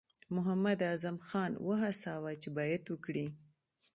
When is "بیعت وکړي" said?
2.57-3.27